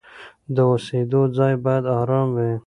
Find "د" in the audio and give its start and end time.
0.55-0.57